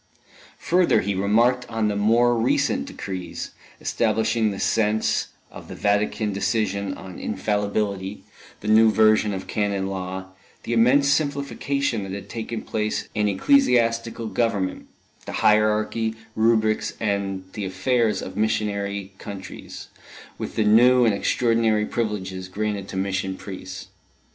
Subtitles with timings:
[0.57, 6.95] Further, he remarked on the more recent decrees, establishing the sense of the Vatican decision
[6.95, 8.23] on infallibility,
[8.61, 10.31] the new version of Canon Law,
[10.63, 14.87] the immense simplification that had taken place in ecclesiastical government,
[15.27, 19.89] the hierarchy, rubrics and the affairs of missionary countries,
[20.39, 23.89] with the new and extraordinary privileges granted to mission priests.